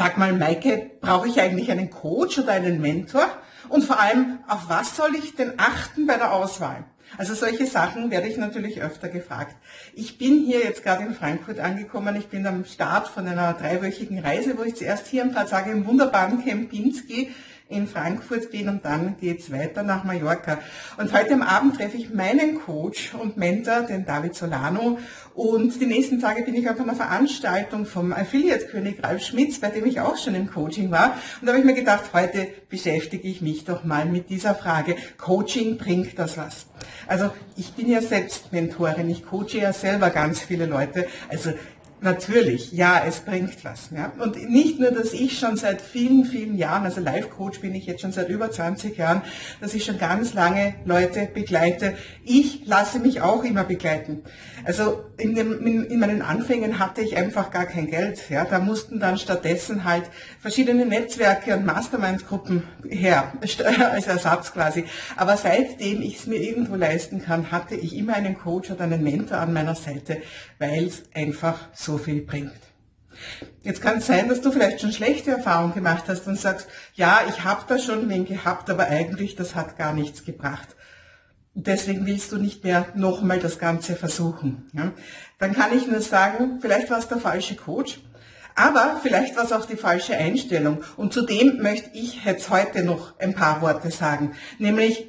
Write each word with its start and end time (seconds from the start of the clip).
Sag 0.00 0.16
mal, 0.16 0.32
Maike, 0.32 0.92
brauche 1.02 1.28
ich 1.28 1.38
eigentlich 1.42 1.70
einen 1.70 1.90
Coach 1.90 2.38
oder 2.38 2.52
einen 2.52 2.80
Mentor? 2.80 3.28
Und 3.68 3.84
vor 3.84 4.00
allem, 4.00 4.38
auf 4.48 4.70
was 4.70 4.96
soll 4.96 5.14
ich 5.14 5.36
denn 5.36 5.52
achten 5.58 6.06
bei 6.06 6.16
der 6.16 6.32
Auswahl? 6.32 6.84
Also 7.18 7.34
solche 7.34 7.66
Sachen 7.66 8.10
werde 8.10 8.26
ich 8.26 8.38
natürlich 8.38 8.80
öfter 8.80 9.10
gefragt. 9.10 9.56
Ich 9.92 10.16
bin 10.16 10.42
hier 10.42 10.60
jetzt 10.60 10.84
gerade 10.84 11.04
in 11.04 11.12
Frankfurt 11.12 11.58
angekommen. 11.58 12.16
Ich 12.16 12.28
bin 12.28 12.46
am 12.46 12.64
Start 12.64 13.08
von 13.08 13.28
einer 13.28 13.52
dreiwöchigen 13.52 14.20
Reise, 14.20 14.56
wo 14.56 14.62
ich 14.62 14.74
zuerst 14.74 15.06
hier 15.06 15.22
ein 15.22 15.34
paar 15.34 15.46
Tage 15.46 15.70
im 15.70 15.86
wunderbaren 15.86 16.42
Kempinski 16.42 17.34
in 17.70 17.86
Frankfurt 17.86 18.50
bin 18.50 18.68
und 18.68 18.84
dann 18.84 19.16
geht's 19.20 19.50
weiter 19.52 19.82
nach 19.82 20.04
Mallorca. 20.04 20.58
Und 20.98 21.12
heute 21.12 21.34
am 21.34 21.42
Abend 21.42 21.76
treffe 21.76 21.96
ich 21.96 22.12
meinen 22.12 22.60
Coach 22.60 23.14
und 23.14 23.36
Mentor, 23.36 23.82
den 23.82 24.04
David 24.04 24.34
Solano. 24.34 24.98
Und 25.34 25.80
die 25.80 25.86
nächsten 25.86 26.20
Tage 26.20 26.42
bin 26.42 26.54
ich 26.54 26.68
auf 26.68 26.80
einer 26.80 26.94
Veranstaltung 26.94 27.86
vom 27.86 28.12
Affiliate-König 28.12 29.02
Ralf 29.02 29.22
Schmitz, 29.22 29.60
bei 29.60 29.70
dem 29.70 29.86
ich 29.86 30.00
auch 30.00 30.16
schon 30.16 30.34
im 30.34 30.50
Coaching 30.50 30.90
war. 30.90 31.16
Und 31.40 31.46
da 31.46 31.52
habe 31.52 31.60
ich 31.60 31.64
mir 31.64 31.74
gedacht, 31.74 32.12
heute 32.12 32.48
beschäftige 32.68 33.28
ich 33.28 33.40
mich 33.40 33.64
doch 33.64 33.84
mal 33.84 34.04
mit 34.06 34.28
dieser 34.28 34.54
Frage. 34.54 34.96
Coaching, 35.16 35.78
bringt 35.78 36.18
das 36.18 36.36
was? 36.36 36.66
Also 37.06 37.30
ich 37.56 37.72
bin 37.72 37.88
ja 37.88 38.02
selbst 38.02 38.52
Mentorin, 38.52 39.08
ich 39.08 39.24
coache 39.24 39.58
ja 39.58 39.72
selber 39.72 40.10
ganz 40.10 40.40
viele 40.40 40.66
Leute. 40.66 41.06
Also 41.28 41.52
Natürlich, 42.02 42.72
ja, 42.72 43.02
es 43.06 43.20
bringt 43.20 43.62
was. 43.62 43.90
Ja. 43.94 44.12
Und 44.18 44.48
nicht 44.48 44.80
nur, 44.80 44.90
dass 44.90 45.12
ich 45.12 45.38
schon 45.38 45.58
seit 45.58 45.82
vielen, 45.82 46.24
vielen 46.24 46.56
Jahren, 46.56 46.84
also 46.84 47.00
Life-Coach 47.00 47.60
bin 47.60 47.74
ich 47.74 47.84
jetzt 47.84 48.00
schon 48.00 48.12
seit 48.12 48.30
über 48.30 48.50
20 48.50 48.96
Jahren, 48.96 49.20
dass 49.60 49.74
ich 49.74 49.84
schon 49.84 49.98
ganz 49.98 50.32
lange 50.32 50.76
Leute 50.86 51.28
begleite. 51.32 51.94
Ich 52.24 52.62
lasse 52.64 53.00
mich 53.00 53.20
auch 53.20 53.44
immer 53.44 53.64
begleiten. 53.64 54.22
Also 54.64 55.04
in, 55.18 55.34
dem, 55.34 55.66
in, 55.66 55.84
in 55.84 56.00
meinen 56.00 56.22
Anfängen 56.22 56.78
hatte 56.78 57.02
ich 57.02 57.18
einfach 57.18 57.50
gar 57.50 57.66
kein 57.66 57.86
Geld. 57.86 58.30
Ja. 58.30 58.46
Da 58.46 58.60
mussten 58.60 58.98
dann 58.98 59.18
stattdessen 59.18 59.84
halt 59.84 60.04
verschiedene 60.40 60.86
Netzwerke 60.86 61.54
und 61.54 61.66
Mastermind-Gruppen 61.66 62.62
her, 62.88 63.34
als 63.92 64.06
Ersatz 64.06 64.52
quasi. 64.52 64.84
Aber 65.16 65.36
seitdem 65.36 66.00
ich 66.00 66.16
es 66.20 66.26
mir 66.26 66.40
irgendwo 66.40 66.76
leisten 66.76 67.22
kann, 67.22 67.50
hatte 67.52 67.74
ich 67.74 67.94
immer 67.94 68.14
einen 68.14 68.38
Coach 68.38 68.70
oder 68.70 68.84
einen 68.84 69.02
Mentor 69.02 69.38
an 69.38 69.52
meiner 69.52 69.74
Seite, 69.74 70.22
weil 70.58 70.86
es 70.86 71.02
einfach 71.14 71.68
so 71.74 71.89
so 71.90 71.98
viel 71.98 72.22
bringt. 72.22 72.52
Jetzt 73.62 73.82
kann 73.82 73.98
es 73.98 74.06
sein, 74.06 74.28
dass 74.28 74.40
du 74.40 74.52
vielleicht 74.52 74.80
schon 74.80 74.92
schlechte 74.92 75.32
Erfahrungen 75.32 75.74
gemacht 75.74 76.04
hast 76.06 76.26
und 76.26 76.38
sagst, 76.38 76.68
ja, 76.94 77.20
ich 77.28 77.44
habe 77.44 77.64
da 77.66 77.78
schon 77.78 78.08
wen 78.08 78.24
gehabt, 78.24 78.70
aber 78.70 78.86
eigentlich 78.86 79.36
das 79.36 79.54
hat 79.54 79.76
gar 79.76 79.92
nichts 79.92 80.24
gebracht. 80.24 80.68
Deswegen 81.54 82.06
willst 82.06 82.30
du 82.32 82.36
nicht 82.36 82.62
mehr 82.62 82.86
nochmal 82.94 83.40
das 83.40 83.58
Ganze 83.58 83.96
versuchen. 83.96 84.70
Ja? 84.72 84.92
Dann 85.38 85.52
kann 85.52 85.76
ich 85.76 85.86
nur 85.86 86.00
sagen, 86.00 86.58
vielleicht 86.60 86.90
war 86.90 86.98
es 86.98 87.08
der 87.08 87.18
falsche 87.18 87.56
Coach, 87.56 88.00
aber 88.54 89.00
vielleicht 89.02 89.36
war 89.36 89.44
es 89.44 89.52
auch 89.52 89.66
die 89.66 89.76
falsche 89.76 90.16
Einstellung. 90.16 90.82
Und 90.96 91.12
zudem 91.12 91.60
möchte 91.60 91.90
ich 91.92 92.24
jetzt 92.24 92.48
heute 92.50 92.84
noch 92.84 93.18
ein 93.18 93.34
paar 93.34 93.60
Worte 93.60 93.90
sagen. 93.90 94.32
Nämlich, 94.58 95.08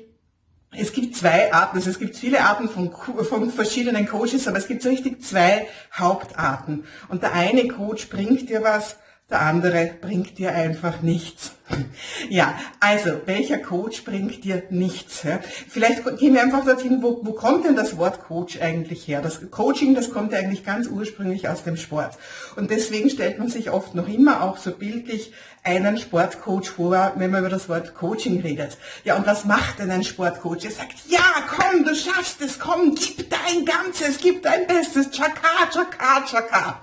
es 0.73 0.93
gibt 0.93 1.17
zwei 1.17 1.51
Arten, 1.51 1.77
also 1.77 1.89
es 1.89 1.99
gibt 1.99 2.15
viele 2.15 2.41
Arten 2.41 2.69
von, 2.69 2.91
von 3.25 3.51
verschiedenen 3.51 4.07
Coaches, 4.07 4.47
aber 4.47 4.57
es 4.57 4.67
gibt 4.67 4.81
so 4.81 4.89
richtig 4.89 5.21
zwei 5.21 5.67
Hauptarten. 5.97 6.85
Und 7.09 7.23
der 7.23 7.33
eine 7.33 7.67
Coach 7.67 8.07
bringt 8.09 8.49
dir 8.49 8.63
was, 8.63 8.95
der 9.31 9.41
andere 9.41 9.91
bringt 10.01 10.37
dir 10.37 10.53
einfach 10.53 11.01
nichts. 11.01 11.53
Ja, 12.29 12.53
also 12.79 13.21
welcher 13.25 13.57
Coach 13.57 14.03
bringt 14.03 14.43
dir 14.43 14.63
nichts? 14.69 15.23
Ja? 15.23 15.39
Vielleicht 15.69 16.03
gehen 16.17 16.33
wir 16.33 16.41
einfach 16.41 16.63
dorthin, 16.65 17.01
wo, 17.01 17.19
wo 17.23 17.31
kommt 17.33 17.65
denn 17.65 17.75
das 17.75 17.97
Wort 17.97 18.23
Coach 18.23 18.61
eigentlich 18.61 19.07
her? 19.07 19.21
Das 19.21 19.49
Coaching, 19.51 19.95
das 19.95 20.11
kommt 20.11 20.31
ja 20.31 20.39
eigentlich 20.39 20.63
ganz 20.63 20.87
ursprünglich 20.87 21.47
aus 21.49 21.63
dem 21.63 21.77
Sport. 21.77 22.17
Und 22.55 22.69
deswegen 22.69 23.09
stellt 23.09 23.39
man 23.39 23.49
sich 23.49 23.71
oft 23.71 23.95
noch 23.95 24.07
immer 24.07 24.43
auch 24.43 24.57
so 24.57 24.71
bildlich 24.71 25.33
einen 25.63 25.97
Sportcoach 25.97 26.69
vor, 26.69 27.13
wenn 27.15 27.31
man 27.31 27.41
über 27.41 27.49
das 27.49 27.69
Wort 27.69 27.95
Coaching 27.95 28.41
redet. 28.41 28.77
Ja, 29.03 29.15
und 29.15 29.25
was 29.25 29.45
macht 29.45 29.79
denn 29.79 29.91
ein 29.91 30.03
Sportcoach? 30.03 30.65
Er 30.65 30.71
sagt, 30.71 30.95
ja, 31.07 31.23
komm, 31.49 31.83
du 31.83 31.95
schaffst 31.95 32.41
es, 32.41 32.59
komm, 32.59 32.95
gib 32.95 33.29
dein 33.29 33.65
Ganzes, 33.65 34.17
gib 34.21 34.43
dein 34.43 34.67
Bestes, 34.67 35.09
chaka, 35.11 35.69
chaka, 35.71 36.25
chaka. 36.25 36.81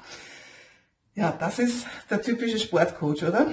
Ja, 1.18 1.34
das 1.36 1.58
ist 1.58 1.84
der 2.10 2.22
typische 2.22 2.60
Sportcoach, 2.60 3.24
oder? 3.24 3.48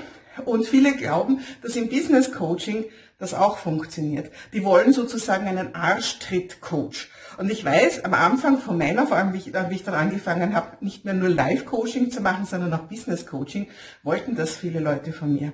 Und 0.46 0.68
viele 0.68 0.96
glauben, 0.96 1.40
dass 1.64 1.76
im 1.76 1.90
Business 1.90 2.31
Coaching 2.31 2.86
das 3.18 3.34
auch 3.34 3.58
funktioniert. 3.58 4.30
Die 4.53 4.64
wollen 4.64 4.94
sozusagen 4.94 5.48
einen 5.48 5.74
Arschtritt-Coach. 5.74 7.09
Und 7.40 7.50
ich 7.50 7.66
weiß, 7.66 8.06
am 8.06 8.14
Anfang 8.14 8.59
von 8.59 8.78
meiner, 8.78 9.08
vor 9.08 9.18
allem 9.18 9.34
wie 9.34 9.38
ich, 9.38 9.52
wie 9.52 9.75
ich 9.75 9.84
dann 9.84 9.96
angefangen 9.96 10.54
habe, 10.54 10.78
nicht 10.86 11.06
mehr 11.06 11.16
nur 11.16 11.30
Live-Coaching 11.30 12.12
zu 12.12 12.22
machen, 12.22 12.46
sondern 12.46 12.72
auch 12.72 12.84
Business-Coaching, 12.84 13.66
wollten 14.04 14.36
das 14.36 14.56
viele 14.56 14.80
Leute 14.80 15.12
von 15.12 15.34
mir. 15.34 15.54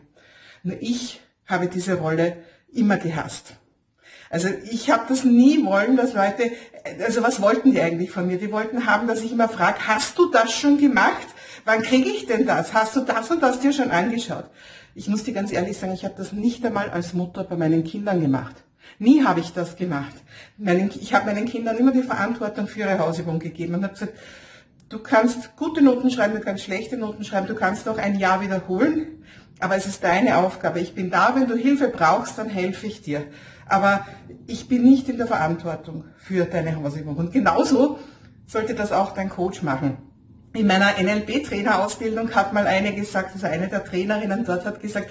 Nur 0.64 0.76
ich 0.82 1.22
habe 1.46 1.68
diese 1.68 1.94
Rolle 1.94 2.44
immer 2.74 2.98
gehasst. 2.98 3.54
Also 4.30 4.50
ich 4.70 4.90
habe 4.90 5.06
das 5.08 5.24
nie 5.24 5.64
wollen, 5.64 5.96
dass 5.96 6.14
Leute, 6.14 6.52
also 7.06 7.24
was 7.24 7.42
wollten 7.42 7.72
die 7.72 7.80
eigentlich 7.80 8.12
von 8.12 8.28
mir? 8.28 8.38
Die 8.38 8.52
wollten 8.52 8.86
haben, 8.86 9.08
dass 9.08 9.22
ich 9.22 9.32
immer 9.32 9.48
frage, 9.48 9.88
hast 9.88 10.18
du 10.18 10.30
das 10.30 10.52
schon 10.52 10.78
gemacht? 10.78 11.28
Wann 11.66 11.82
kriege 11.84 12.10
ich 12.10 12.26
denn 12.26 12.46
das? 12.46 12.74
Hast 12.74 12.96
du 12.96 13.02
das 13.02 13.30
und 13.30 13.44
das 13.44 13.60
dir 13.60 13.74
schon 13.74 13.92
angeschaut? 13.92 14.46
Ich 14.96 15.08
muss 15.08 15.24
dir 15.24 15.34
ganz 15.34 15.52
ehrlich 15.52 15.78
sagen, 15.78 15.94
ich 15.94 16.04
habe 16.04 16.16
das 16.18 16.34
nicht 16.34 16.66
einmal 16.66 16.90
als 16.90 17.14
Mutter 17.14 17.44
bei 17.44 17.56
meinen 17.56 17.84
Kindern 17.84 18.20
gemacht. 18.20 18.64
Nie 19.00 19.24
habe 19.24 19.40
ich 19.40 19.54
das 19.54 19.76
gemacht. 19.76 20.14
ich 21.00 21.14
habe 21.14 21.26
meinen 21.28 21.46
Kindern 21.46 21.78
immer 21.78 21.92
die 21.92 22.04
Verantwortung 22.04 22.68
für 22.68 22.82
ihre 22.82 23.00
Hausübung 23.00 23.40
gegeben 23.40 23.76
und 23.76 23.84
habe 23.84 23.94
gesagt, 23.94 24.14
du 24.90 25.00
kannst 25.00 25.56
gute 25.56 25.82
Noten 25.82 26.10
schreiben, 26.10 26.34
du 26.34 26.42
kannst 26.42 26.64
schlechte 26.64 26.98
Noten 26.98 27.24
schreiben, 27.24 27.48
du 27.48 27.56
kannst 27.56 27.86
noch 27.86 27.98
ein 27.98 28.20
Jahr 28.20 28.42
wiederholen, 28.42 29.24
aber 29.60 29.76
es 29.76 29.86
ist 29.86 30.04
deine 30.04 30.38
Aufgabe. 30.38 30.80
Ich 30.80 30.94
bin 30.94 31.10
da, 31.10 31.36
wenn 31.36 31.48
du 31.48 31.56
Hilfe 31.56 31.88
brauchst, 31.88 32.38
dann 32.38 32.50
helfe 32.50 32.88
ich 32.88 33.02
dir. 33.02 33.24
Aber 33.68 34.06
ich 34.48 34.68
bin 34.68 34.84
nicht 34.84 35.08
in 35.08 35.18
der 35.18 35.28
Verantwortung 35.28 36.06
für 36.18 36.46
deine 36.46 36.76
Hausübung. 36.76 37.16
Und 37.16 37.32
genauso 37.32 38.00
sollte 38.48 38.74
das 38.74 38.92
auch 38.92 39.14
dein 39.14 39.30
Coach 39.30 39.62
machen 39.62 40.11
in 40.54 40.68
meiner 40.68 40.94
NLP-Trainerausbildung 41.02 42.36
hat 42.36 42.54
mal 42.54 42.68
eine 42.68 42.94
gesagt, 42.94 43.34
also 43.34 43.48
eine 43.48 43.68
der 43.68 43.84
Trainerinnen 43.84 44.44
dort 44.46 44.66
hat 44.66 44.82
gesagt, 44.82 45.10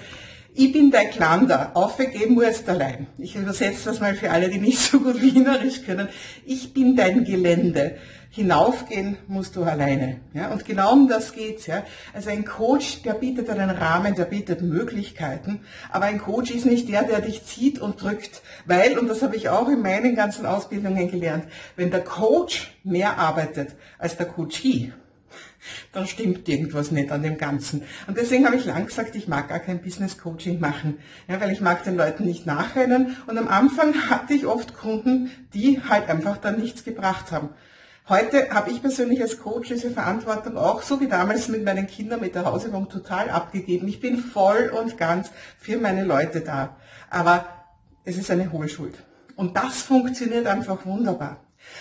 ich 0.53 0.73
bin 0.73 0.91
dein 0.91 1.09
Klander, 1.11 1.71
aufgeben 1.75 2.33
musst 2.33 2.67
allein. 2.67 3.07
Ich 3.17 3.35
übersetze 3.37 3.85
das 3.85 4.01
mal 4.01 4.15
für 4.15 4.31
alle, 4.31 4.49
die 4.49 4.59
nicht 4.59 4.79
so 4.79 4.99
gut 4.99 5.21
Wienerisch 5.21 5.83
können. 5.85 6.09
Ich 6.45 6.73
bin 6.73 6.95
dein 6.95 7.23
Gelände. 7.23 7.95
Hinaufgehen 8.33 9.17
musst 9.27 9.55
du 9.55 9.63
alleine. 9.63 10.19
Ja? 10.33 10.51
Und 10.51 10.65
genau 10.65 10.93
um 10.93 11.07
das 11.07 11.33
geht's. 11.33 11.67
Ja? 11.67 11.83
Also 12.13 12.29
ein 12.29 12.45
Coach, 12.45 13.01
der 13.03 13.13
bietet 13.13 13.49
einen 13.49 13.69
Rahmen, 13.69 14.15
der 14.15 14.25
bietet 14.25 14.61
Möglichkeiten. 14.61 15.61
Aber 15.89 16.05
ein 16.05 16.19
Coach 16.19 16.51
ist 16.51 16.65
nicht 16.65 16.87
der, 16.89 17.03
der 17.03 17.21
dich 17.21 17.45
zieht 17.45 17.79
und 17.79 18.01
drückt. 18.01 18.41
Weil, 18.65 18.97
und 18.97 19.07
das 19.07 19.21
habe 19.21 19.35
ich 19.37 19.49
auch 19.49 19.69
in 19.69 19.81
meinen 19.81 20.15
ganzen 20.15 20.45
Ausbildungen 20.45 21.09
gelernt, 21.09 21.45
wenn 21.75 21.91
der 21.91 22.03
Coach 22.03 22.77
mehr 22.83 23.17
arbeitet 23.17 23.75
als 23.97 24.15
der 24.17 24.27
Coachee, 24.27 24.93
dann 25.91 26.07
stimmt 26.07 26.47
irgendwas 26.47 26.91
nicht 26.91 27.11
an 27.11 27.23
dem 27.23 27.37
Ganzen. 27.37 27.83
Und 28.07 28.17
deswegen 28.17 28.45
habe 28.45 28.55
ich 28.55 28.65
lang 28.65 28.85
gesagt, 28.85 29.15
ich 29.15 29.27
mag 29.27 29.49
gar 29.49 29.59
kein 29.59 29.81
Business 29.81 30.17
Coaching 30.17 30.59
machen, 30.59 30.99
ja, 31.27 31.39
weil 31.39 31.51
ich 31.51 31.61
mag 31.61 31.83
den 31.83 31.95
Leuten 31.95 32.25
nicht 32.25 32.45
nachrennen. 32.45 33.17
Und 33.27 33.37
am 33.37 33.47
Anfang 33.47 33.93
hatte 34.09 34.33
ich 34.33 34.45
oft 34.45 34.73
Kunden, 34.75 35.31
die 35.53 35.81
halt 35.87 36.09
einfach 36.09 36.37
dann 36.37 36.59
nichts 36.59 36.83
gebracht 36.83 37.31
haben. 37.31 37.49
Heute 38.09 38.49
habe 38.49 38.71
ich 38.71 38.81
persönlich 38.81 39.21
als 39.21 39.39
Coach 39.39 39.69
diese 39.69 39.91
Verantwortung 39.91 40.57
auch, 40.57 40.81
so 40.81 40.99
wie 40.99 41.07
damals 41.07 41.47
mit 41.47 41.63
meinen 41.63 41.87
Kindern 41.87 42.19
mit 42.19 42.35
der 42.35 42.45
Hausübung, 42.45 42.89
total 42.89 43.29
abgegeben. 43.29 43.87
Ich 43.87 43.99
bin 43.99 44.17
voll 44.17 44.71
und 44.75 44.97
ganz 44.97 45.31
für 45.57 45.77
meine 45.77 46.03
Leute 46.03 46.41
da. 46.41 46.75
Aber 47.09 47.45
es 48.03 48.17
ist 48.17 48.31
eine 48.31 48.51
Hohlschuld. 48.51 48.95
Und 49.35 49.55
das 49.55 49.83
funktioniert 49.83 50.47
einfach 50.47 50.85
wunderbar. 50.85 51.39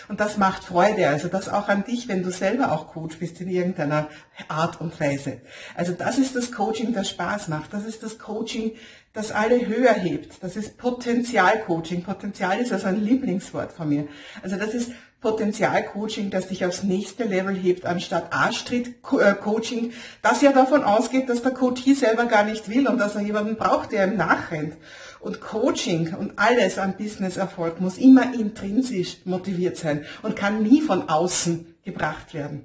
Und 0.08 0.20
das 0.20 0.36
macht 0.36 0.64
Freude, 0.64 1.08
also 1.08 1.28
das 1.28 1.48
auch 1.48 1.68
an 1.68 1.84
dich, 1.84 2.08
wenn 2.08 2.22
du 2.22 2.30
selber 2.30 2.72
auch 2.72 2.88
Coach 2.88 3.18
bist 3.18 3.40
in 3.40 3.48
irgendeiner 3.48 4.08
Art 4.48 4.80
und 4.80 4.98
Weise. 5.00 5.40
Also 5.74 5.92
das 5.92 6.18
ist 6.18 6.36
das 6.36 6.52
Coaching, 6.52 6.92
das 6.92 7.08
Spaß 7.10 7.48
macht. 7.48 7.72
Das 7.72 7.84
ist 7.84 8.03
das 8.03 8.18
Coaching, 8.18 8.72
das 9.12 9.32
alle 9.32 9.66
höher 9.66 9.94
hebt. 9.94 10.42
Das 10.42 10.56
ist 10.56 10.78
Potenzialcoaching. 10.78 12.03
Potenzial 12.03 12.59
ist 12.60 12.72
also 12.72 12.86
ein 12.86 13.03
Lieblingswort 13.03 13.72
von 13.72 13.88
mir. 13.88 14.09
Also 14.42 14.56
das 14.56 14.74
ist 14.74 14.91
Potenzialcoaching, 15.20 16.30
das 16.30 16.48
dich 16.48 16.65
aufs 16.65 16.82
nächste 16.82 17.24
Level 17.24 17.54
hebt, 17.54 17.84
anstatt 17.84 18.32
A-Street-Coaching, 18.32 19.92
das 20.22 20.41
ja 20.41 20.53
davon 20.53 20.82
ausgeht, 20.82 21.28
dass 21.28 21.42
der 21.42 21.53
Coachie 21.53 21.94
selber 21.94 22.24
gar 22.24 22.44
nicht 22.44 22.70
will 22.70 22.88
und 22.88 22.98
dass 22.98 23.16
er 23.16 23.20
jemanden 23.20 23.56
braucht, 23.56 23.92
der 23.92 24.06
ihm 24.06 24.16
nachrennt. 24.16 24.78
Und 25.20 25.40
Coaching 25.40 26.14
und 26.14 26.38
alles 26.38 26.78
an 26.78 26.96
Businesserfolg 26.96 27.80
muss 27.80 27.98
immer 27.98 28.34
intrinsisch 28.34 29.18
motiviert 29.24 29.76
sein 29.76 30.04
und 30.22 30.34
kann 30.34 30.62
nie 30.62 30.80
von 30.80 31.08
außen 31.08 31.74
gebracht 31.84 32.32
werden. 32.34 32.64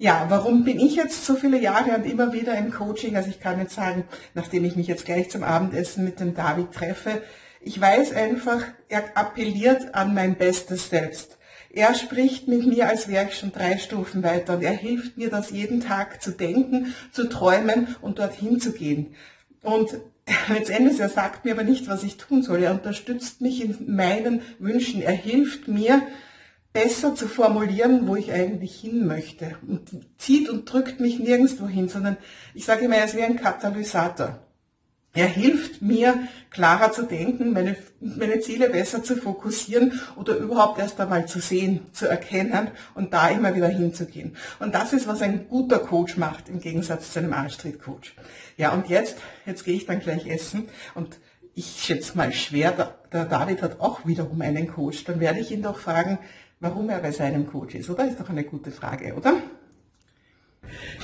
Ja, 0.00 0.26
warum 0.28 0.64
bin 0.64 0.78
ich 0.78 0.94
jetzt 0.94 1.26
so 1.26 1.34
viele 1.34 1.60
Jahre 1.60 1.90
und 1.96 2.06
immer 2.06 2.32
wieder 2.32 2.56
im 2.56 2.70
Coaching? 2.70 3.16
Also 3.16 3.30
ich 3.30 3.40
kann 3.40 3.58
jetzt 3.58 3.74
sagen, 3.74 4.04
nachdem 4.34 4.64
ich 4.64 4.76
mich 4.76 4.86
jetzt 4.86 5.04
gleich 5.04 5.28
zum 5.28 5.42
Abendessen 5.42 6.04
mit 6.04 6.20
dem 6.20 6.34
David 6.34 6.72
treffe, 6.72 7.20
ich 7.60 7.80
weiß 7.80 8.12
einfach, 8.12 8.62
er 8.88 9.16
appelliert 9.16 9.94
an 9.94 10.14
mein 10.14 10.36
bestes 10.36 10.88
Selbst. 10.88 11.38
er 11.70 11.94
spricht 11.94 12.48
mit 12.48 12.66
mir, 12.66 12.88
als 12.88 13.08
wäre 13.08 13.26
ich 13.26 13.36
schon 13.36 13.52
drei 13.52 13.76
Stufen 13.78 14.22
weiter 14.22 14.54
und 14.54 14.62
er 14.62 14.72
hilft 14.72 15.18
mir, 15.18 15.30
das 15.30 15.50
jeden 15.50 15.80
Tag 15.80 16.22
zu 16.22 16.30
denken, 16.30 16.94
zu 17.12 17.28
träumen 17.28 17.96
und 18.00 18.20
dorthin 18.20 18.60
zu 18.60 18.72
gehen. 18.72 19.14
Und 19.62 19.98
letztendlich, 20.48 21.00
er 21.00 21.08
sagt 21.08 21.44
mir 21.44 21.52
aber 21.52 21.64
nicht, 21.64 21.88
was 21.88 22.02
ich 22.02 22.16
tun 22.16 22.42
soll. 22.42 22.62
Er 22.62 22.72
unterstützt 22.72 23.40
mich 23.40 23.62
in 23.62 23.94
meinen 23.94 24.42
Wünschen. 24.58 25.02
Er 25.02 25.12
hilft 25.12 25.68
mir, 25.68 26.02
besser 26.72 27.14
zu 27.14 27.26
formulieren, 27.28 28.06
wo 28.06 28.16
ich 28.16 28.32
eigentlich 28.32 28.80
hin 28.80 29.06
möchte. 29.06 29.56
Und 29.66 29.90
zieht 30.18 30.48
und 30.48 30.70
drückt 30.70 31.00
mich 31.00 31.18
nirgendwo 31.18 31.66
hin, 31.66 31.88
sondern 31.88 32.16
ich 32.54 32.64
sage 32.64 32.84
immer, 32.84 32.96
er 32.96 33.06
ist 33.06 33.16
wie 33.16 33.22
ein 33.22 33.36
Katalysator. 33.36 34.38
Er 35.18 35.26
hilft 35.26 35.82
mir, 35.82 36.28
klarer 36.48 36.92
zu 36.92 37.02
denken, 37.02 37.52
meine, 37.52 37.74
meine 37.98 38.38
Ziele 38.38 38.70
besser 38.70 39.02
zu 39.02 39.16
fokussieren 39.16 40.00
oder 40.14 40.36
überhaupt 40.36 40.78
erst 40.78 41.00
einmal 41.00 41.26
zu 41.26 41.40
sehen, 41.40 41.80
zu 41.92 42.06
erkennen 42.06 42.70
und 42.94 43.12
da 43.12 43.28
immer 43.28 43.52
wieder 43.56 43.66
hinzugehen. 43.66 44.36
Und 44.60 44.76
das 44.76 44.92
ist, 44.92 45.08
was 45.08 45.20
ein 45.20 45.48
guter 45.48 45.80
Coach 45.80 46.18
macht, 46.18 46.48
im 46.48 46.60
Gegensatz 46.60 47.12
zu 47.12 47.18
einem 47.18 47.32
A-Street-Coach. 47.32 48.14
Ja, 48.58 48.70
und 48.70 48.88
jetzt, 48.88 49.16
jetzt 49.44 49.64
gehe 49.64 49.74
ich 49.74 49.86
dann 49.86 49.98
gleich 49.98 50.24
essen 50.24 50.68
und 50.94 51.18
ich 51.56 51.82
schätze 51.82 52.16
mal 52.16 52.32
schwer, 52.32 52.94
der 53.12 53.24
David 53.24 53.60
hat 53.62 53.80
auch 53.80 54.06
wiederum 54.06 54.40
einen 54.40 54.68
Coach. 54.68 55.02
Dann 55.02 55.18
werde 55.18 55.40
ich 55.40 55.50
ihn 55.50 55.62
doch 55.62 55.80
fragen, 55.80 56.20
warum 56.60 56.90
er 56.90 57.00
bei 57.00 57.10
seinem 57.10 57.48
Coach 57.48 57.74
ist, 57.74 57.90
oder? 57.90 58.06
Ist 58.06 58.20
doch 58.20 58.30
eine 58.30 58.44
gute 58.44 58.70
Frage, 58.70 59.14
oder? 59.16 59.34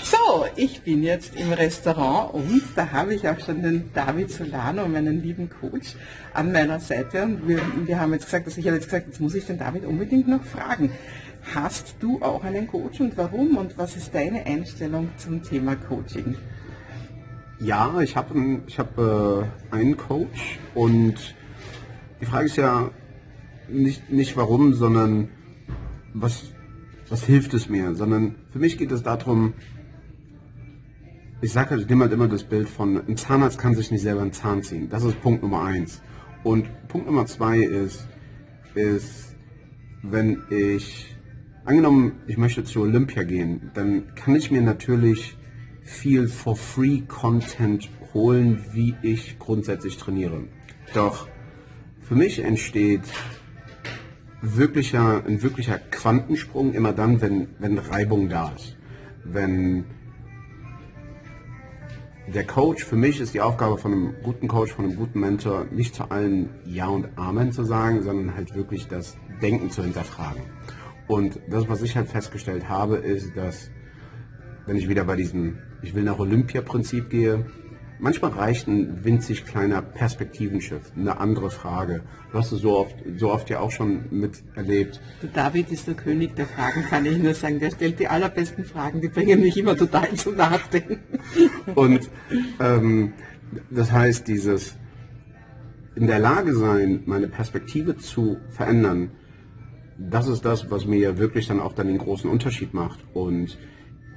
So, 0.02 0.44
ich 0.56 0.82
bin 0.82 1.02
jetzt 1.02 1.34
im 1.36 1.52
Restaurant 1.52 2.34
und 2.34 2.62
da 2.76 2.92
habe 2.92 3.14
ich 3.14 3.26
auch 3.28 3.40
schon 3.40 3.62
den 3.62 3.90
David 3.94 4.30
Solano, 4.30 4.86
meinen 4.86 5.22
lieben 5.22 5.48
Coach, 5.48 5.94
an 6.34 6.52
meiner 6.52 6.78
Seite. 6.80 7.22
Und 7.22 7.48
wir, 7.48 7.60
wir 7.86 7.98
haben 7.98 8.12
jetzt 8.12 8.26
gesagt, 8.26 8.46
also 8.46 8.60
ich 8.60 8.66
habe 8.66 8.76
jetzt 8.76 8.86
gesagt, 8.86 9.06
jetzt 9.06 9.20
muss 9.20 9.34
ich 9.34 9.46
den 9.46 9.58
David 9.58 9.86
unbedingt 9.86 10.28
noch 10.28 10.44
fragen. 10.44 10.90
Hast 11.54 11.96
du 12.00 12.20
auch 12.22 12.44
einen 12.44 12.66
Coach 12.66 13.00
und 13.00 13.16
warum? 13.16 13.56
Und 13.56 13.76
was 13.78 13.96
ist 13.96 14.14
deine 14.14 14.44
Einstellung 14.46 15.08
zum 15.16 15.42
Thema 15.42 15.76
Coaching? 15.76 16.36
Ja, 17.60 18.00
ich 18.00 18.16
habe 18.16 18.60
ich 18.66 18.78
hab, 18.78 18.98
äh, 18.98 19.46
einen 19.70 19.96
Coach 19.96 20.58
und 20.74 21.34
die 22.20 22.26
Frage 22.26 22.46
ist 22.46 22.56
ja 22.56 22.90
nicht, 23.68 24.10
nicht 24.10 24.36
warum, 24.36 24.74
sondern 24.74 25.28
was, 26.12 26.53
was 27.14 27.26
hilft 27.26 27.54
es 27.54 27.68
mir, 27.68 27.94
sondern 27.94 28.34
für 28.50 28.58
mich 28.58 28.76
geht 28.76 28.90
es 28.90 29.04
darum, 29.04 29.52
ich 31.40 31.52
sage 31.52 31.70
halt, 31.70 31.82
ich 31.82 31.88
nehme 31.88 32.02
halt 32.02 32.12
immer 32.12 32.26
das 32.26 32.42
Bild 32.42 32.68
von, 32.68 33.06
ein 33.06 33.16
Zahnarzt 33.16 33.56
kann 33.56 33.76
sich 33.76 33.92
nicht 33.92 34.02
selber 34.02 34.22
einen 34.22 34.32
Zahn 34.32 34.64
ziehen. 34.64 34.88
Das 34.88 35.04
ist 35.04 35.20
Punkt 35.22 35.40
Nummer 35.40 35.62
eins. 35.62 36.02
Und 36.42 36.66
Punkt 36.88 37.06
Nummer 37.06 37.24
zwei 37.26 37.58
ist, 37.58 38.08
ist, 38.74 39.36
wenn 40.02 40.42
ich, 40.50 41.14
angenommen, 41.64 42.14
ich 42.26 42.36
möchte 42.36 42.64
zu 42.64 42.80
Olympia 42.80 43.22
gehen, 43.22 43.70
dann 43.74 44.12
kann 44.16 44.34
ich 44.34 44.50
mir 44.50 44.62
natürlich 44.62 45.36
viel 45.82 46.26
for 46.26 46.56
free 46.56 47.02
Content 47.06 47.90
holen, 48.12 48.64
wie 48.72 48.96
ich 49.02 49.38
grundsätzlich 49.38 49.98
trainiere. 49.98 50.48
Doch 50.94 51.28
für 52.00 52.16
mich 52.16 52.40
entsteht 52.40 53.02
wirklicher, 54.44 55.24
ein 55.26 55.42
wirklicher 55.42 55.78
Quantensprung 55.78 56.74
immer 56.74 56.92
dann, 56.92 57.20
wenn, 57.20 57.48
wenn 57.58 57.78
Reibung 57.78 58.28
da 58.28 58.52
ist. 58.54 58.76
Wenn 59.24 59.84
der 62.32 62.44
Coach, 62.44 62.84
für 62.84 62.96
mich 62.96 63.20
ist 63.20 63.34
die 63.34 63.40
Aufgabe 63.40 63.78
von 63.78 63.92
einem 63.92 64.14
guten 64.22 64.48
Coach, 64.48 64.72
von 64.72 64.84
einem 64.84 64.96
guten 64.96 65.20
Mentor, 65.20 65.66
nicht 65.70 65.94
zu 65.94 66.10
allen 66.10 66.50
Ja 66.64 66.86
und 66.86 67.08
Amen 67.16 67.52
zu 67.52 67.64
sagen, 67.64 68.02
sondern 68.02 68.34
halt 68.34 68.54
wirklich 68.54 68.88
das 68.88 69.16
Denken 69.42 69.70
zu 69.70 69.82
hinterfragen. 69.82 70.42
Und 71.06 71.38
das, 71.50 71.68
was 71.68 71.82
ich 71.82 71.96
halt 71.96 72.08
festgestellt 72.08 72.68
habe, 72.68 72.96
ist, 72.96 73.36
dass 73.36 73.70
wenn 74.66 74.76
ich 74.76 74.88
wieder 74.88 75.04
bei 75.04 75.16
diesem 75.16 75.58
Ich 75.82 75.94
will 75.94 76.02
nach 76.02 76.18
Olympia-Prinzip 76.18 77.10
gehe, 77.10 77.44
Manchmal 77.98 78.32
reicht 78.32 78.66
ein 78.66 79.04
winzig 79.04 79.46
kleiner 79.46 79.80
Perspektivenschiff, 79.80 80.92
eine 80.96 81.18
andere 81.18 81.50
Frage. 81.50 82.02
Du 82.32 82.38
hast 82.38 82.52
es 82.52 82.60
so 82.60 82.76
oft, 82.76 82.96
so 83.16 83.30
oft 83.30 83.48
ja 83.50 83.60
auch 83.60 83.70
schon 83.70 84.06
miterlebt. 84.10 85.00
Der 85.22 85.30
David 85.30 85.70
ist 85.70 85.86
der 85.86 85.94
König 85.94 86.34
der 86.34 86.46
Fragen, 86.46 86.82
kann 86.82 87.06
ich 87.06 87.18
nur 87.18 87.34
sagen. 87.34 87.60
Der 87.60 87.70
stellt 87.70 88.00
die 88.00 88.08
allerbesten 88.08 88.64
Fragen, 88.64 89.00
die 89.00 89.08
bringen 89.08 89.40
mich 89.40 89.56
immer 89.56 89.76
total 89.76 90.12
zum 90.14 90.36
Nachdenken. 90.36 90.98
Und 91.74 92.10
ähm, 92.60 93.12
das 93.70 93.92
heißt, 93.92 94.26
dieses 94.26 94.76
in 95.94 96.08
der 96.08 96.18
Lage 96.18 96.54
sein, 96.54 97.02
meine 97.06 97.28
Perspektive 97.28 97.96
zu 97.96 98.38
verändern, 98.50 99.12
das 99.96 100.26
ist 100.26 100.44
das, 100.44 100.70
was 100.70 100.86
mir 100.86 101.18
wirklich 101.18 101.46
dann 101.46 101.60
auch 101.60 101.72
dann 101.72 101.86
den 101.86 101.98
großen 101.98 102.28
Unterschied 102.28 102.74
macht. 102.74 102.98
Und 103.14 103.56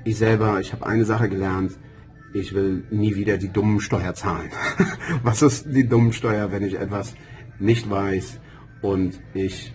ich 0.03 0.17
selber, 0.17 0.59
ich 0.59 0.73
habe 0.73 0.85
eine 0.87 1.05
Sache 1.05 1.29
gelernt, 1.29 1.73
ich 2.33 2.53
will 2.53 2.83
nie 2.91 3.15
wieder 3.15 3.37
die 3.37 3.49
dummen 3.49 3.79
Steuer 3.79 4.13
zahlen. 4.13 4.49
Was 5.23 5.41
ist 5.41 5.67
die 5.73 5.87
dummen 5.87 6.13
Steuer, 6.13 6.51
wenn 6.51 6.63
ich 6.63 6.75
etwas 6.75 7.15
nicht 7.59 7.89
weiß 7.89 8.39
und 8.81 9.19
ich 9.33 9.73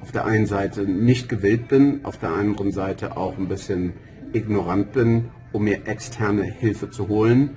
auf 0.00 0.12
der 0.12 0.26
einen 0.26 0.46
Seite 0.46 0.82
nicht 0.82 1.28
gewillt 1.28 1.68
bin, 1.68 2.04
auf 2.04 2.18
der 2.18 2.30
anderen 2.30 2.72
Seite 2.72 3.16
auch 3.16 3.38
ein 3.38 3.48
bisschen 3.48 3.94
ignorant 4.32 4.92
bin, 4.92 5.30
um 5.52 5.64
mir 5.64 5.86
externe 5.86 6.42
Hilfe 6.42 6.90
zu 6.90 7.08
holen, 7.08 7.56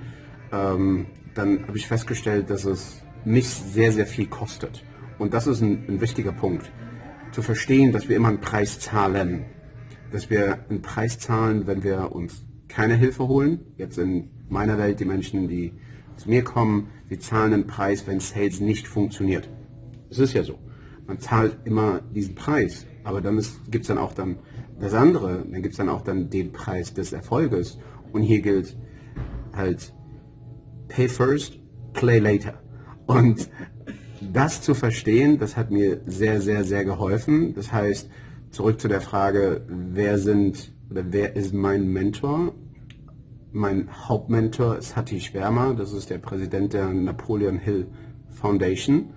ähm, 0.52 1.06
dann 1.34 1.66
habe 1.66 1.76
ich 1.76 1.86
festgestellt, 1.86 2.50
dass 2.50 2.64
es 2.64 3.02
mich 3.24 3.48
sehr, 3.48 3.92
sehr 3.92 4.06
viel 4.06 4.26
kostet. 4.26 4.84
Und 5.18 5.34
das 5.34 5.46
ist 5.46 5.60
ein, 5.60 5.84
ein 5.88 6.00
wichtiger 6.00 6.32
Punkt. 6.32 6.70
Zu 7.32 7.42
verstehen, 7.42 7.92
dass 7.92 8.08
wir 8.08 8.16
immer 8.16 8.28
einen 8.28 8.40
Preis 8.40 8.78
zahlen. 8.78 9.44
Dass 10.10 10.30
wir 10.30 10.60
einen 10.70 10.80
Preis 10.80 11.18
zahlen, 11.18 11.66
wenn 11.66 11.82
wir 11.82 12.12
uns 12.12 12.44
keine 12.68 12.94
Hilfe 12.94 13.28
holen. 13.28 13.60
Jetzt 13.76 13.98
in 13.98 14.30
meiner 14.48 14.78
Welt 14.78 15.00
die 15.00 15.04
Menschen, 15.04 15.48
die 15.48 15.72
zu 16.16 16.28
mir 16.28 16.44
kommen, 16.44 16.88
die 17.10 17.18
zahlen 17.18 17.52
einen 17.52 17.66
Preis, 17.66 18.06
wenn 18.06 18.20
Sales 18.20 18.60
nicht 18.60 18.86
funktioniert. 18.86 19.48
Es 20.10 20.18
ist 20.18 20.34
ja 20.34 20.42
so. 20.42 20.58
Man 21.06 21.18
zahlt 21.20 21.56
immer 21.64 22.00
diesen 22.14 22.34
Preis, 22.34 22.86
aber 23.04 23.20
dann 23.20 23.42
gibt 23.70 23.82
es 23.82 23.88
dann 23.88 23.98
auch 23.98 24.12
dann 24.12 24.36
das 24.78 24.94
andere, 24.94 25.44
dann 25.50 25.62
gibt 25.62 25.72
es 25.72 25.78
dann 25.78 25.88
auch 25.88 26.02
dann 26.02 26.30
den 26.30 26.52
Preis 26.52 26.92
des 26.92 27.12
Erfolges. 27.12 27.78
Und 28.12 28.22
hier 28.22 28.40
gilt 28.40 28.76
halt 29.54 29.92
Pay 30.88 31.08
first, 31.08 31.58
play 31.92 32.18
later. 32.18 32.54
Und 33.06 33.48
das 34.32 34.62
zu 34.62 34.74
verstehen, 34.74 35.38
das 35.38 35.56
hat 35.56 35.70
mir 35.70 36.00
sehr, 36.06 36.40
sehr, 36.40 36.64
sehr 36.64 36.84
geholfen. 36.84 37.54
Das 37.54 37.72
heißt, 37.72 38.10
zurück 38.50 38.80
zu 38.80 38.88
der 38.88 39.00
Frage, 39.00 39.64
wer 39.68 40.18
sind 40.18 40.72
wer 40.88 41.36
ist 41.36 41.52
mein 41.54 41.88
Mentor? 41.88 42.54
Mein 43.52 43.88
Hauptmentor 44.08 44.76
ist 44.76 44.96
Hattie 44.96 45.20
Schwärmer, 45.20 45.74
das 45.74 45.92
ist 45.92 46.10
der 46.10 46.18
Präsident 46.18 46.72
der 46.72 46.88
Napoleon 46.88 47.58
Hill 47.58 47.88
Foundation. 48.30 49.10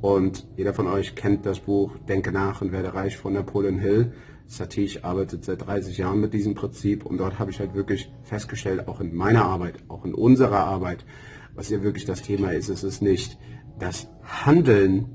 Und 0.00 0.46
jeder 0.56 0.74
von 0.74 0.86
euch 0.86 1.14
kennt 1.14 1.46
das 1.46 1.60
Buch 1.60 1.96
Denke 2.08 2.32
nach 2.32 2.60
und 2.60 2.72
werde 2.72 2.94
reich 2.94 3.16
von 3.16 3.32
Napoleon 3.32 3.78
Hill. 3.78 4.12
Satish 4.46 5.02
arbeitet 5.02 5.44
seit 5.44 5.66
30 5.66 5.98
Jahren 5.98 6.20
mit 6.20 6.32
diesem 6.32 6.54
Prinzip 6.54 7.04
und 7.04 7.18
dort 7.18 7.38
habe 7.38 7.50
ich 7.50 7.58
halt 7.58 7.74
wirklich 7.74 8.12
festgestellt, 8.22 8.86
auch 8.86 9.00
in 9.00 9.14
meiner 9.14 9.44
Arbeit, 9.44 9.74
auch 9.88 10.04
in 10.04 10.14
unserer 10.14 10.64
Arbeit, 10.64 11.04
was 11.54 11.68
hier 11.68 11.82
wirklich 11.82 12.04
das 12.04 12.22
Thema 12.22 12.52
ist. 12.52 12.68
Es 12.68 12.84
ist 12.84 13.02
nicht 13.02 13.38
das 13.78 14.08
Handeln 14.22 15.08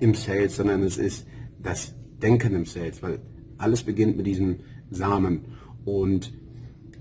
im 0.00 0.14
Sales, 0.14 0.56
sondern 0.56 0.82
es 0.82 0.96
ist 0.96 1.26
das 1.60 1.94
Denken 2.22 2.54
im 2.54 2.64
Sales, 2.64 3.02
weil 3.02 3.20
alles 3.58 3.82
beginnt 3.82 4.16
mit 4.16 4.26
diesem 4.26 4.60
Samen. 4.90 5.44
Und 5.84 6.32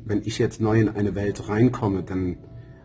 wenn 0.06 0.22
ich 0.24 0.40
jetzt 0.40 0.62
neu 0.62 0.80
in 0.80 0.90
eine 0.90 1.16
Welt 1.16 1.50
reinkomme, 1.50 2.04
dann 2.04 2.38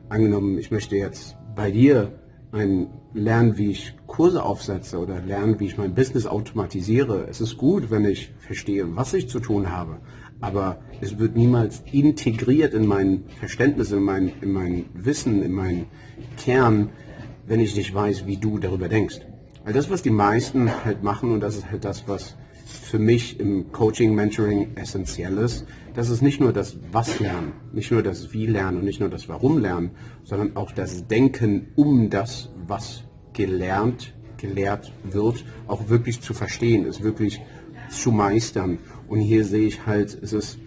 angenommen, 0.09 0.59
ich 0.59 0.71
möchte 0.71 0.97
jetzt 0.97 1.37
bei 1.55 1.71
dir 1.71 2.19
ein 2.53 2.89
lernen, 3.15 3.57
wie 3.57 3.71
ich 3.71 3.95
Kurse 4.07 4.43
aufsetze 4.43 4.99
oder 4.99 5.21
lernen, 5.21 5.59
wie 5.61 5.67
ich 5.67 5.79
mein 5.79 5.95
Business 5.95 6.27
automatisiere. 6.27 7.27
Es 7.29 7.41
ist 7.41 7.57
gut, 7.57 7.91
wenn 7.91 8.05
ich 8.05 8.33
verstehe, 8.39 8.97
was 8.97 9.15
ich 9.15 9.29
zu 9.29 9.41
tun 9.41 9.71
habe, 9.71 9.99
aber 10.41 10.81
es 11.01 11.19
wird 11.19 11.37
niemals 11.37 11.83
integriert 11.93 12.75
in 12.75 12.87
mein 12.87 13.25
Verständnis, 13.39 13.93
in 13.93 14.03
mein, 14.03 14.33
in 14.41 14.53
mein 14.53 14.87
Wissen, 14.95 15.43
in 15.43 15.53
meinen 15.53 15.87
Kern, 16.37 16.91
wenn 17.47 17.61
ich 17.61 17.77
nicht 17.77 17.95
weiß, 17.95 18.27
wie 18.27 18.37
du 18.37 18.59
darüber 18.59 18.89
denkst. 18.89 19.21
Weil 19.65 19.73
das, 19.73 19.91
was 19.91 20.03
die 20.03 20.11
meisten 20.11 20.85
halt 20.85 21.03
machen, 21.03 21.33
und 21.33 21.41
das 21.41 21.57
ist 21.57 21.71
halt 21.71 21.85
das, 21.85 22.09
was 22.09 22.37
für 22.67 22.99
mich 22.99 23.41
im 23.41 23.73
Coaching, 23.73 24.15
Mentoring 24.15 24.77
essentiell 24.77 25.39
ist, 25.39 25.67
dass 25.95 26.09
es 26.09 26.23
nicht 26.23 26.41
nur 26.41 26.53
das 26.53 26.77
Was 26.91 27.21
lernen, 27.21 27.53
nicht 27.73 27.91
nur 27.91 28.03
das 28.03 28.33
Wie 28.33 28.47
lernen 28.47 28.79
und 28.79 28.85
nicht 28.85 29.01
nur 29.01 29.09
das 29.09 29.29
Warum 29.29 29.59
lernen, 29.59 29.91
sondern 30.25 30.57
auch 30.57 30.73
das 30.73 31.07
Denken 31.07 31.69
um 31.77 32.11
das, 32.11 32.51
was 32.67 33.05
gelernt, 33.33 34.15
gelehrt 34.37 34.93
wird, 35.05 35.45
auch 35.67 35.89
wirklich 35.89 36.21
zu 36.21 36.35
verstehen, 36.35 36.87
es 36.87 37.03
wirklich 37.03 37.41
zu 37.91 38.11
meistern. 38.11 38.79
Und 39.09 39.21
hier 39.21 39.45
sehe 39.45 39.67
ich 39.67 39.87
halt, 39.87 40.19
es 40.23 40.33
ist 40.33 40.59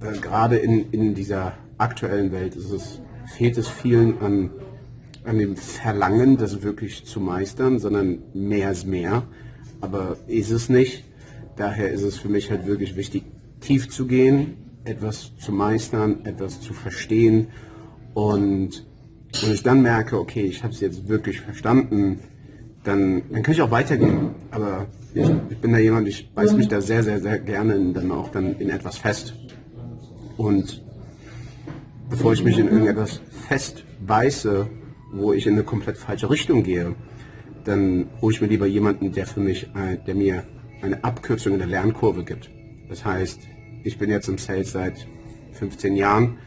äh, 0.00 0.18
gerade 0.18 0.56
in, 0.56 0.90
in 0.90 1.14
dieser 1.14 1.54
aktuellen 1.78 2.32
Welt, 2.32 2.54
ist 2.54 2.70
es, 2.70 3.00
fehlt 3.36 3.56
es 3.56 3.68
vielen 3.68 4.18
an, 4.20 4.50
an 5.24 5.38
dem 5.38 5.56
Verlangen, 5.56 6.36
das 6.36 6.62
wirklich 6.62 7.04
zu 7.04 7.20
meistern, 7.20 7.78
sondern 7.78 8.18
mehr 8.32 8.70
ist 8.70 8.86
mehr 8.86 9.24
aber 9.80 10.16
ist 10.26 10.50
es 10.50 10.68
nicht. 10.68 11.04
Daher 11.56 11.90
ist 11.90 12.02
es 12.02 12.16
für 12.16 12.28
mich 12.28 12.50
halt 12.50 12.66
wirklich 12.66 12.96
wichtig, 12.96 13.24
tief 13.60 13.88
zu 13.88 14.06
gehen, 14.06 14.56
etwas 14.84 15.32
zu 15.38 15.52
meistern, 15.52 16.24
etwas 16.24 16.60
zu 16.60 16.74
verstehen 16.74 17.48
und 18.14 18.86
wenn 19.42 19.52
ich 19.52 19.62
dann 19.62 19.82
merke, 19.82 20.18
okay, 20.18 20.44
ich 20.44 20.62
habe 20.62 20.72
es 20.72 20.80
jetzt 20.80 21.08
wirklich 21.08 21.40
verstanden, 21.40 22.20
dann, 22.84 23.22
dann 23.30 23.42
kann 23.42 23.52
ich 23.52 23.60
auch 23.60 23.70
weitergehen. 23.70 24.30
Aber 24.50 24.86
ich, 25.14 25.28
ich, 25.50 25.58
bin 25.58 25.72
da 25.72 25.78
jemand, 25.78 26.08
ich 26.08 26.32
beiß 26.32 26.54
mich 26.54 26.68
da 26.68 26.80
sehr, 26.80 27.02
sehr, 27.02 27.20
sehr 27.20 27.38
gerne 27.38 27.92
dann 27.92 28.10
auch 28.10 28.30
dann 28.30 28.56
in 28.58 28.70
etwas 28.70 28.96
fest. 28.96 29.34
Und 30.36 30.82
bevor 32.08 32.32
ich 32.32 32.44
mich 32.44 32.58
in 32.58 32.68
irgendetwas 32.68 33.20
fest 33.48 33.84
beiße, 34.06 34.66
wo 35.12 35.32
ich 35.32 35.46
in 35.46 35.54
eine 35.54 35.64
komplett 35.64 35.96
falsche 35.96 36.30
Richtung 36.30 36.62
gehe, 36.62 36.94
dann 37.66 38.06
hole 38.20 38.34
ich 38.34 38.40
mir 38.40 38.46
lieber 38.46 38.66
jemanden, 38.66 39.12
der 39.12 39.26
für 39.26 39.40
mich, 39.40 39.68
der 40.06 40.14
mir 40.14 40.44
eine 40.82 41.02
Abkürzung 41.04 41.54
in 41.54 41.58
der 41.58 41.68
Lernkurve 41.68 42.24
gibt. 42.24 42.50
Das 42.88 43.04
heißt, 43.04 43.40
ich 43.82 43.98
bin 43.98 44.10
jetzt 44.10 44.28
im 44.28 44.38
Sales 44.38 44.72
seit 44.72 45.06
15 45.52 45.96
Jahren. 45.96 46.38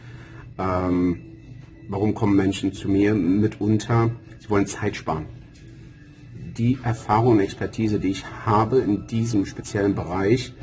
Ähm, 0.57 1.19
warum 1.89 2.13
kommen 2.13 2.35
Menschen 2.35 2.73
zu 2.73 2.89
mir 2.89 3.13
mitunter? 3.13 4.11
Sie 4.39 4.49
wollen 4.49 4.67
Zeit 4.67 4.95
sparen. 4.95 5.25
Die 6.57 6.77
Erfahrung 6.83 7.33
und 7.33 7.39
Expertise, 7.39 7.99
die 7.99 8.09
ich 8.09 8.25
habe 8.45 8.79
in 8.79 9.07
diesem 9.07 9.45
speziellen 9.45 9.95
Bereich, 9.95 10.53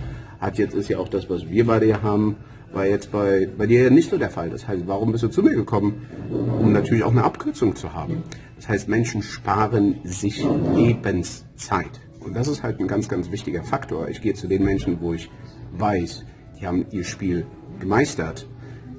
hat 0.40 0.58
jetzt 0.58 0.74
ist 0.74 0.88
ja 0.88 0.98
auch 0.98 1.08
das, 1.08 1.28
was 1.30 1.48
wir 1.48 1.66
bei 1.66 1.80
dir 1.80 2.02
haben, 2.02 2.36
war 2.72 2.86
jetzt 2.86 3.10
bei, 3.10 3.48
bei 3.56 3.66
dir 3.66 3.84
ja 3.84 3.90
nicht 3.90 4.10
so 4.10 4.18
der 4.18 4.30
Fall. 4.30 4.50
Das 4.50 4.68
heißt, 4.68 4.86
warum 4.86 5.12
bist 5.12 5.24
du 5.24 5.28
zu 5.28 5.42
mir 5.42 5.54
gekommen? 5.54 6.06
Um 6.30 6.72
natürlich 6.72 7.04
auch 7.04 7.10
eine 7.10 7.24
Abkürzung 7.24 7.74
zu 7.74 7.94
haben. 7.94 8.22
Das 8.56 8.68
heißt, 8.68 8.88
Menschen 8.88 9.22
sparen 9.22 10.00
sich 10.04 10.44
Lebenszeit. 10.74 12.00
Und 12.20 12.34
das 12.34 12.48
ist 12.48 12.62
halt 12.62 12.80
ein 12.80 12.88
ganz, 12.88 13.08
ganz 13.08 13.30
wichtiger 13.30 13.62
Faktor. 13.62 14.08
Ich 14.08 14.20
gehe 14.20 14.34
zu 14.34 14.48
den 14.48 14.64
Menschen, 14.64 15.00
wo 15.00 15.12
ich 15.12 15.30
weiß, 15.76 16.24
die 16.58 16.66
haben 16.66 16.86
ihr 16.90 17.04
Spiel 17.04 17.46
gemeistert. 17.78 18.48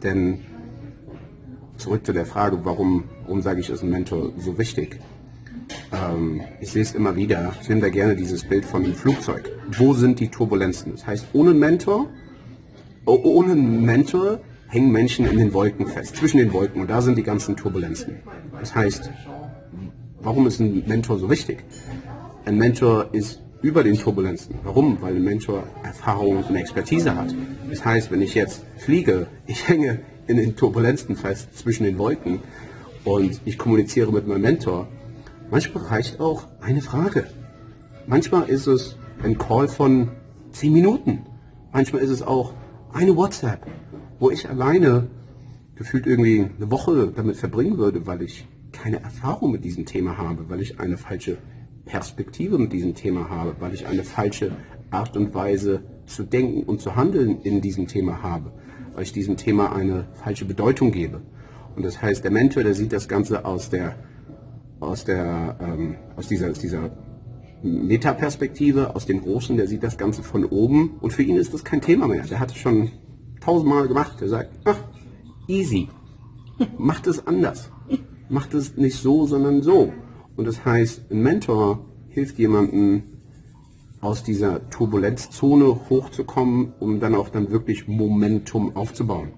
Denn 0.03 0.39
zurück 1.75 2.05
zu 2.05 2.13
der 2.13 2.25
Frage, 2.25 2.63
warum, 2.63 3.05
warum 3.23 3.41
sage 3.41 3.59
ich, 3.59 3.69
ist 3.69 3.83
ein 3.83 3.89
Mentor 3.89 4.31
so 4.37 4.57
wichtig? 4.57 4.99
Ähm, 5.91 6.41
ich 6.61 6.71
sehe 6.71 6.83
es 6.83 6.93
immer 6.93 7.15
wieder. 7.15 7.53
Ich 7.61 7.67
nehme 7.69 7.81
da 7.81 7.89
gerne 7.89 8.15
dieses 8.15 8.43
Bild 8.43 8.63
von 8.63 8.83
dem 8.83 8.93
Flugzeug. 8.93 9.51
Wo 9.77 9.93
sind 9.93 10.19
die 10.19 10.29
Turbulenzen? 10.29 10.93
Das 10.93 11.05
heißt, 11.05 11.27
ohne 11.33 11.53
Mentor, 11.53 12.09
ohne 13.05 13.55
Mentor 13.55 14.39
hängen 14.67 14.91
Menschen 14.91 15.25
in 15.25 15.37
den 15.37 15.53
Wolken 15.53 15.87
fest, 15.87 16.15
zwischen 16.15 16.37
den 16.37 16.53
Wolken. 16.53 16.81
Und 16.81 16.89
da 16.89 17.01
sind 17.01 17.17
die 17.17 17.23
ganzen 17.23 17.55
Turbulenzen. 17.55 18.17
Das 18.59 18.75
heißt, 18.75 19.09
warum 20.21 20.47
ist 20.47 20.59
ein 20.59 20.83
Mentor 20.87 21.19
so 21.19 21.29
wichtig? 21.29 21.63
Ein 22.45 22.57
Mentor 22.57 23.09
ist 23.13 23.41
über 23.61 23.83
den 23.83 23.97
Turbulenzen. 23.97 24.55
Warum? 24.63 25.01
Weil 25.01 25.15
ein 25.15 25.23
Mentor 25.23 25.63
Erfahrung 25.83 26.43
und 26.43 26.55
Expertise 26.55 27.15
hat. 27.15 27.33
Das 27.69 27.83
heißt, 27.83 28.11
wenn 28.11 28.21
ich 28.21 28.35
jetzt 28.35 28.63
fliege, 28.77 29.27
ich 29.45 29.67
hänge 29.67 29.99
in 30.27 30.37
den 30.37 30.55
Turbulenzen 30.55 31.15
fest 31.15 31.57
zwischen 31.57 31.83
den 31.83 31.97
Wolken 31.97 32.39
und 33.03 33.41
ich 33.45 33.57
kommuniziere 33.57 34.11
mit 34.11 34.27
meinem 34.27 34.41
Mentor. 34.41 34.87
Manchmal 35.49 35.85
reicht 35.85 36.19
auch 36.19 36.43
eine 36.61 36.81
Frage. 36.81 37.27
Manchmal 38.05 38.49
ist 38.49 38.67
es 38.67 38.97
ein 39.23 39.37
Call 39.37 39.67
von 39.67 40.11
zehn 40.51 40.73
Minuten. 40.73 41.25
Manchmal 41.71 42.01
ist 42.01 42.09
es 42.09 42.21
auch 42.21 42.53
eine 42.93 43.15
WhatsApp, 43.15 43.65
wo 44.19 44.29
ich 44.31 44.49
alleine 44.49 45.07
gefühlt 45.75 46.07
irgendwie 46.07 46.47
eine 46.57 46.71
Woche 46.71 47.13
damit 47.15 47.37
verbringen 47.37 47.77
würde, 47.77 48.07
weil 48.07 48.21
ich 48.21 48.47
keine 48.71 49.01
Erfahrung 49.01 49.51
mit 49.51 49.63
diesem 49.63 49.85
Thema 49.85 50.17
habe, 50.17 50.49
weil 50.49 50.61
ich 50.61 50.79
eine 50.79 50.97
falsche 50.97 51.37
Perspektive 51.85 52.57
mit 52.57 52.73
diesem 52.73 52.95
Thema 52.95 53.29
habe, 53.29 53.55
weil 53.59 53.73
ich 53.73 53.87
eine 53.87 54.03
falsche 54.03 54.51
Art 54.89 55.15
und 55.15 55.33
Weise 55.33 55.81
zu 56.05 56.23
denken 56.23 56.63
und 56.63 56.81
zu 56.81 56.95
handeln 56.95 57.41
in 57.41 57.61
diesem 57.61 57.87
Thema 57.87 58.21
habe 58.23 58.51
weil 58.97 59.03
ich 59.03 59.13
diesem 59.13 59.37
Thema 59.37 59.75
eine 59.75 60.07
falsche 60.15 60.45
Bedeutung 60.45 60.91
gebe. 60.91 61.21
Und 61.75 61.85
das 61.85 62.01
heißt, 62.01 62.23
der 62.23 62.31
Mentor, 62.31 62.63
der 62.63 62.73
sieht 62.73 62.91
das 62.91 63.07
Ganze 63.07 63.45
aus 63.45 63.69
der, 63.69 63.95
aus 64.79 65.05
der, 65.05 65.55
ähm, 65.61 65.97
aus 66.15 66.27
dieser, 66.27 66.49
aus 66.49 66.57
dieser 66.57 66.89
Metaperspektive, 67.61 68.95
aus 68.95 69.05
dem 69.05 69.21
Großen, 69.21 69.55
der 69.55 69.67
sieht 69.67 69.83
das 69.83 69.99
Ganze 69.99 70.23
von 70.23 70.45
oben 70.45 70.97
und 70.99 71.13
für 71.13 71.21
ihn 71.21 71.37
ist 71.37 71.53
das 71.53 71.63
kein 71.63 71.79
Thema 71.79 72.07
mehr. 72.07 72.23
Der 72.23 72.39
hat 72.39 72.57
schon 72.57 72.89
tausendmal 73.41 73.87
gemacht. 73.87 74.19
Der 74.21 74.29
sagt, 74.29 74.51
ach, 74.65 74.79
easy. 75.47 75.89
Macht 76.77 77.07
es 77.07 77.25
anders. 77.27 77.69
Macht 78.29 78.53
es 78.53 78.77
nicht 78.77 78.97
so, 78.97 79.25
sondern 79.25 79.61
so. 79.61 79.93
Und 80.35 80.45
das 80.45 80.65
heißt, 80.65 81.11
ein 81.11 81.21
Mentor 81.21 81.85
hilft 82.09 82.37
jemandem, 82.39 83.03
aus 84.01 84.23
dieser 84.23 84.69
Turbulenzzone 84.69 85.89
hochzukommen, 85.89 86.73
um 86.79 86.99
dann 86.99 87.15
auch 87.15 87.29
dann 87.29 87.51
wirklich 87.51 87.87
Momentum 87.87 88.75
aufzubauen. 88.75 89.33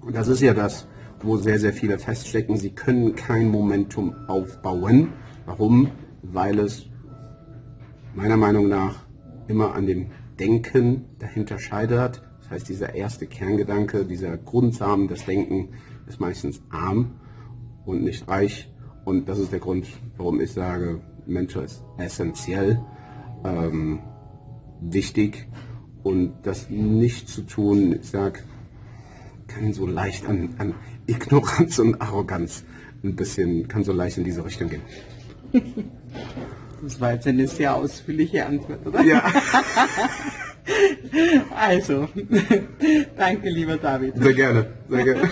Und 0.00 0.16
das 0.16 0.28
ist 0.28 0.40
ja 0.40 0.54
das, 0.54 0.86
wo 1.22 1.36
sehr, 1.36 1.58
sehr 1.58 1.72
viele 1.72 1.98
feststecken, 1.98 2.56
sie 2.56 2.70
können 2.70 3.14
kein 3.14 3.50
Momentum 3.50 4.14
aufbauen. 4.26 5.12
Warum? 5.46 5.90
Weil 6.22 6.58
es 6.58 6.86
meiner 8.14 8.36
Meinung 8.36 8.68
nach 8.68 9.04
immer 9.48 9.74
an 9.74 9.86
dem 9.86 10.06
Denken 10.38 11.04
dahinter 11.18 11.58
scheitert. 11.58 12.22
Das 12.54 12.60
heißt, 12.60 12.68
dieser 12.68 12.94
erste 12.94 13.26
Kerngedanke, 13.26 14.04
dieser 14.04 14.36
Grundsamen, 14.36 15.08
das 15.08 15.24
Denken 15.24 15.70
ist 16.06 16.20
meistens 16.20 16.62
arm 16.70 17.16
und 17.84 18.04
nicht 18.04 18.28
reich. 18.28 18.70
Und 19.04 19.28
das 19.28 19.40
ist 19.40 19.50
der 19.50 19.58
Grund, 19.58 19.88
warum 20.16 20.40
ich 20.40 20.52
sage, 20.52 21.00
Mentor 21.26 21.64
ist 21.64 21.82
essentiell 21.98 22.80
ähm, 23.44 23.98
wichtig 24.80 25.48
und 26.04 26.34
das 26.44 26.70
nicht 26.70 27.28
zu 27.28 27.42
tun, 27.42 27.96
ich 28.00 28.08
sag, 28.08 28.44
kann 29.48 29.72
so 29.72 29.84
leicht 29.84 30.28
an, 30.28 30.54
an 30.58 30.74
Ignoranz 31.06 31.80
und 31.80 32.00
Arroganz 32.00 32.62
ein 33.02 33.16
bisschen, 33.16 33.66
kann 33.66 33.82
so 33.82 33.92
leicht 33.92 34.16
in 34.16 34.22
diese 34.22 34.44
Richtung 34.44 34.70
gehen. 34.70 34.82
Das 36.84 37.00
war 37.00 37.14
jetzt 37.14 37.26
eine 37.26 37.48
sehr 37.48 37.74
ausführliche 37.74 38.46
Antwort, 38.46 38.86
oder? 38.86 39.02
Ja. 39.02 39.24
also, 41.54 42.08
danke 43.16 43.48
lieber 43.48 43.76
David. 43.76 44.16
Sehr 44.16 44.34
gerne, 44.34 44.66
sehr 44.88 45.04
gerne. 45.04 45.30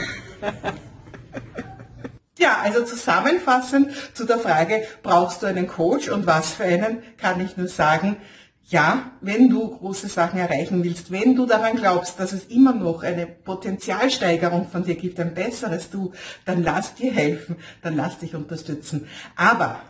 Ja, 2.39 2.59
also 2.63 2.85
zusammenfassend 2.85 3.91
zu 4.15 4.25
der 4.25 4.39
Frage, 4.39 4.83
brauchst 5.03 5.43
du 5.43 5.47
einen 5.47 5.69
Coach 5.69 6.09
und 6.09 6.27
was 6.27 6.55
für 6.55 6.65
einen, 6.65 7.03
kann 7.17 7.41
ich 7.41 7.57
nur 7.57 7.69
sagen, 7.69 8.17
ja, 8.65 9.13
wenn 9.21 9.49
du 9.51 9.77
große 9.77 10.09
Sachen 10.09 10.39
erreichen 10.41 10.83
willst, 10.83 11.13
wenn 11.13 11.37
du 11.37 11.47
daran 11.47 11.77
glaubst, 11.77 12.19
dass 12.19 12.33
es 12.33 12.47
immer 12.47 12.73
noch 12.73 13.03
eine 13.03 13.27
Potenzialsteigerung 13.27 14.69
von 14.69 14.83
dir 14.83 14.95
gibt, 14.95 15.21
ein 15.21 15.35
besseres 15.35 15.91
Du, 15.91 16.13
dann 16.45 16.63
lass 16.63 16.95
dir 16.95 17.13
helfen, 17.13 17.57
dann 17.83 17.97
lass 17.97 18.19
dich 18.19 18.35
unterstützen. 18.35 19.07
Aber, 19.37 19.81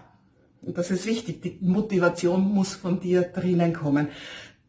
und 0.62 0.76
das 0.76 0.90
ist 0.90 1.06
wichtig, 1.06 1.42
die 1.42 1.58
Motivation 1.60 2.42
muss 2.42 2.74
von 2.74 3.00
dir 3.00 3.22
drinnen 3.22 3.72
kommen. 3.72 4.08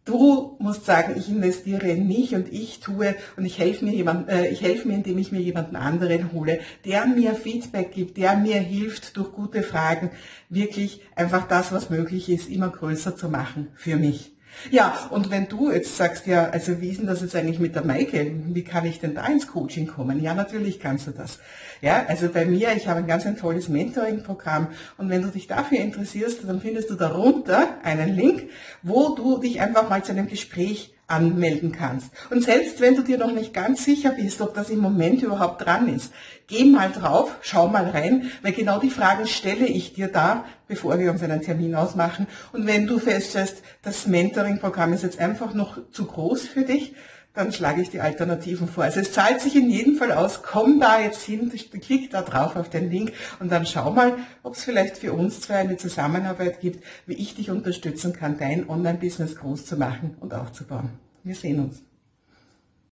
Du 0.05 0.57
musst 0.59 0.85
sagen, 0.85 1.15
ich 1.17 1.29
investiere 1.29 1.87
in 1.87 2.07
mich 2.07 2.35
und 2.35 2.51
ich 2.51 2.81
tue 2.81 3.15
und 3.37 3.45
ich 3.45 3.57
helfe 3.57 3.85
mir 3.85 3.93
jemand, 3.93 4.29
äh, 4.29 4.49
ich 4.49 4.61
helfe 4.61 4.89
mir, 4.89 4.95
indem 4.95 5.17
ich 5.17 5.31
mir 5.31 5.39
jemanden 5.39 5.77
anderen 5.77 6.33
hole, 6.33 6.59
der 6.83 7.05
mir 7.05 7.35
Feedback 7.35 7.93
gibt, 7.93 8.17
der 8.17 8.35
mir 8.35 8.59
hilft, 8.59 9.15
durch 9.15 9.31
gute 9.31 9.63
Fragen 9.63 10.11
wirklich 10.49 11.01
einfach 11.15 11.47
das, 11.47 11.71
was 11.71 11.89
möglich 11.89 12.29
ist, 12.29 12.49
immer 12.49 12.69
größer 12.69 13.15
zu 13.15 13.29
machen 13.29 13.69
für 13.75 13.95
mich. 13.95 14.33
Ja, 14.71 15.07
und 15.09 15.29
wenn 15.29 15.47
du 15.47 15.71
jetzt 15.71 15.97
sagst, 15.97 16.27
ja, 16.27 16.49
also 16.49 16.79
wie 16.81 16.89
ist 16.89 16.99
denn 16.99 17.07
das 17.07 17.21
jetzt 17.21 17.35
eigentlich 17.35 17.59
mit 17.59 17.75
der 17.75 17.83
Maike? 17.83 18.31
Wie 18.47 18.63
kann 18.63 18.85
ich 18.85 18.99
denn 18.99 19.15
da 19.15 19.25
ins 19.27 19.47
Coaching 19.47 19.87
kommen? 19.87 20.21
Ja, 20.21 20.33
natürlich 20.33 20.79
kannst 20.79 21.07
du 21.07 21.11
das. 21.11 21.39
Ja, 21.81 22.05
also 22.07 22.29
bei 22.29 22.45
mir, 22.45 22.73
ich 22.75 22.87
habe 22.87 22.99
ein 22.99 23.07
ganz 23.07 23.25
ein 23.25 23.37
tolles 23.37 23.67
Mentoring-Programm 23.67 24.67
und 24.97 25.09
wenn 25.09 25.21
du 25.21 25.27
dich 25.29 25.47
dafür 25.47 25.79
interessierst, 25.79 26.47
dann 26.47 26.61
findest 26.61 26.89
du 26.89 26.95
darunter 26.95 27.77
einen 27.83 28.15
Link, 28.15 28.49
wo 28.81 29.15
du 29.15 29.39
dich 29.39 29.59
einfach 29.59 29.89
mal 29.89 30.03
zu 30.03 30.11
einem 30.13 30.27
Gespräch 30.27 30.92
anmelden 31.07 31.71
kannst. 31.71 32.11
Und 32.29 32.43
selbst 32.43 32.79
wenn 32.81 32.95
du 32.95 33.03
dir 33.03 33.17
noch 33.17 33.31
nicht 33.31 33.53
ganz 33.53 33.83
sicher 33.83 34.11
bist, 34.11 34.41
ob 34.41 34.53
das 34.53 34.69
im 34.69 34.79
Moment 34.79 35.21
überhaupt 35.21 35.65
dran 35.65 35.93
ist, 35.93 36.13
geh 36.47 36.65
mal 36.65 36.91
drauf, 36.91 37.35
schau 37.41 37.67
mal 37.67 37.89
rein, 37.89 38.31
weil 38.41 38.53
genau 38.53 38.79
die 38.79 38.89
Fragen 38.89 39.27
stelle 39.27 39.65
ich 39.65 39.93
dir 39.93 40.07
da, 40.07 40.45
bevor 40.67 40.99
wir 40.99 41.11
uns 41.11 41.21
einen 41.21 41.41
Termin 41.41 41.75
ausmachen. 41.75 42.27
Und 42.51 42.67
wenn 42.67 42.87
du 42.87 42.99
feststellst, 42.99 43.63
das 43.81 44.07
Mentoring-Programm 44.07 44.93
ist 44.93 45.03
jetzt 45.03 45.19
einfach 45.19 45.53
noch 45.53 45.77
zu 45.91 46.05
groß 46.05 46.47
für 46.47 46.61
dich, 46.63 46.95
dann 47.33 47.51
schlage 47.51 47.81
ich 47.81 47.89
die 47.89 47.99
Alternativen 47.99 48.67
vor. 48.67 48.83
Also 48.83 48.99
es 48.99 49.11
zahlt 49.11 49.41
sich 49.41 49.55
in 49.55 49.69
jedem 49.69 49.95
Fall 49.95 50.11
aus. 50.11 50.43
Komm 50.43 50.79
da 50.79 50.99
jetzt 50.99 51.23
hin, 51.23 51.51
klick 51.81 52.11
da 52.11 52.21
drauf 52.21 52.55
auf 52.55 52.69
den 52.69 52.91
Link 52.91 53.13
und 53.39 53.51
dann 53.51 53.65
schau 53.65 53.91
mal, 53.91 54.17
ob 54.43 54.53
es 54.55 54.63
vielleicht 54.63 54.97
für 54.97 55.13
uns 55.13 55.41
zwei 55.41 55.55
eine 55.55 55.77
Zusammenarbeit 55.77 56.61
gibt, 56.61 56.83
wie 57.05 57.13
ich 57.13 57.35
dich 57.35 57.49
unterstützen 57.49 58.13
kann, 58.13 58.37
dein 58.37 58.69
Online-Business 58.69 59.35
groß 59.37 59.65
zu 59.65 59.77
machen 59.77 60.15
und 60.19 60.33
aufzubauen. 60.33 60.91
Wir 61.23 61.35
sehen 61.35 61.59
uns. 61.59 61.92